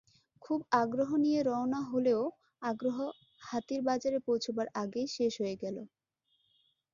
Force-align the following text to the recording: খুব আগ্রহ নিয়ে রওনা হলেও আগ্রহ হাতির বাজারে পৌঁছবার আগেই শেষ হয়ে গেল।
খুব 0.41 0.59
আগ্রহ 0.73 1.09
নিয়ে 1.17 1.39
রওনা 1.43 1.79
হলেও 1.89 2.21
আগ্রহ 2.61 2.97
হাতির 3.41 3.81
বাজারে 3.83 4.17
পৌঁছবার 4.27 4.67
আগেই 4.75 5.07
শেষ 5.15 5.33
হয়ে 5.41 5.55
গেল। 5.63 5.77